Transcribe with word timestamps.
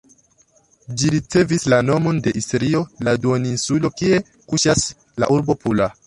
Ĝi 1.01 1.09
ricevis 1.15 1.65
la 1.73 1.77
nomon 1.89 2.21
de 2.27 2.33
Istrio, 2.41 2.81
la 3.09 3.13
duoninsulo 3.25 3.91
kie 4.01 4.23
kuŝas 4.53 4.87
la 5.25 5.29
urbo 5.37 5.57
Pula. 5.65 5.91